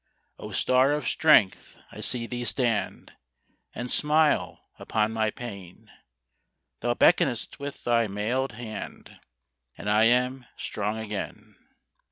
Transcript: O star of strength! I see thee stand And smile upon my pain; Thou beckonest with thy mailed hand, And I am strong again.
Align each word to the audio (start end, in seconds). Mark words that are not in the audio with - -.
O 0.39 0.49
star 0.51 0.93
of 0.93 1.07
strength! 1.07 1.77
I 1.91 2.01
see 2.01 2.25
thee 2.25 2.43
stand 2.43 3.13
And 3.75 3.91
smile 3.91 4.65
upon 4.79 5.11
my 5.11 5.29
pain; 5.29 5.91
Thou 6.79 6.95
beckonest 6.95 7.59
with 7.59 7.83
thy 7.83 8.07
mailed 8.07 8.53
hand, 8.53 9.19
And 9.77 9.87
I 9.87 10.05
am 10.05 10.47
strong 10.57 10.97
again. 10.97 11.55